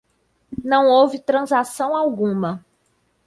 [0.63, 2.65] Não houve transação alguma.